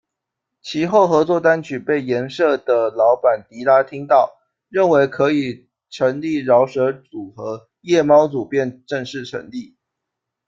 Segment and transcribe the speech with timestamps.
[0.63, 4.35] 其后合作单曲被颜社的老板迪拉听到，
[4.67, 9.75] 认为可以成立饶舌组合，「夜猫组」便正式成立。